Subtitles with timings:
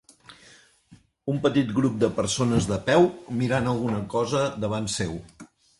[1.33, 3.07] Un petit grup de persones de peu
[3.45, 5.19] mirant alguna cosa davant seu.